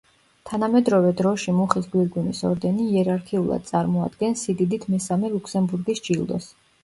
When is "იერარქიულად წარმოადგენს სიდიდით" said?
2.95-4.89